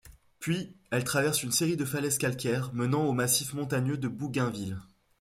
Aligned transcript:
Puis, 0.39 0.75
elle 0.89 1.03
traverse 1.03 1.43
une 1.43 1.51
série 1.51 1.77
de 1.77 1.85
falaises 1.85 2.17
calcaires 2.17 2.73
menant 2.73 3.05
au 3.05 3.11
massif 3.13 3.53
montagneux 3.53 3.97
de 3.97 4.07
Bougainville. 4.07 4.79